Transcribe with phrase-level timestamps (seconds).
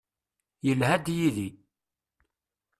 [0.65, 1.49] Yelha-d yid-i.